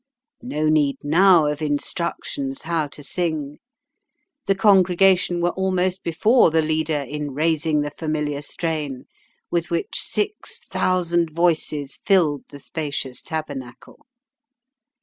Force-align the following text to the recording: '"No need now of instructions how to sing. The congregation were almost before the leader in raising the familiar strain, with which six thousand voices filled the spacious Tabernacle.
'"No 0.41 0.67
need 0.67 0.97
now 1.03 1.45
of 1.45 1.61
instructions 1.61 2.63
how 2.63 2.87
to 2.87 3.03
sing. 3.03 3.59
The 4.47 4.55
congregation 4.55 5.41
were 5.41 5.51
almost 5.51 6.01
before 6.01 6.49
the 6.49 6.63
leader 6.63 7.01
in 7.01 7.35
raising 7.35 7.81
the 7.81 7.91
familiar 7.91 8.41
strain, 8.41 9.05
with 9.51 9.69
which 9.69 9.93
six 9.99 10.57
thousand 10.57 11.29
voices 11.29 11.99
filled 12.03 12.45
the 12.49 12.57
spacious 12.57 13.21
Tabernacle. 13.21 14.07